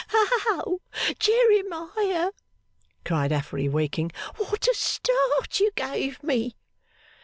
[0.11, 0.79] 'Oh
[1.19, 2.31] Jeremiah!'
[3.05, 4.11] cried Affery, waking.
[4.37, 6.55] 'What a start you gave me!